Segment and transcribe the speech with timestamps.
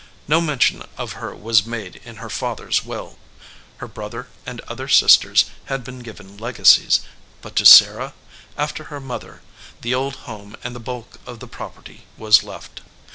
[0.27, 3.19] No mention of her was made in her father s will.
[3.77, 7.01] Her brother and other sisters had been given legacies,
[7.43, 8.15] but to Sarah,
[8.57, 9.43] after her mother,
[9.81, 12.81] the old home and the bulk of the property was left.